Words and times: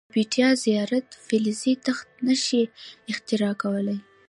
د 0.07 0.11
بیټا 0.13 0.47
ذرات 0.65 1.07
فلزي 1.25 1.73
تخته 1.85 2.13
نه 2.27 2.35
شي 2.45 2.61
اختراق 3.11 3.55
کولای. 3.61 3.99